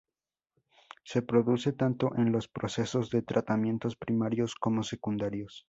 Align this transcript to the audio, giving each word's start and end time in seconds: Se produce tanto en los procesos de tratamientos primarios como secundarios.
Se 1.03 1.21
produce 1.21 1.73
tanto 1.73 2.15
en 2.15 2.31
los 2.31 2.47
procesos 2.47 3.11
de 3.11 3.21
tratamientos 3.21 3.95
primarios 3.95 4.55
como 4.55 4.81
secundarios. 4.81 5.59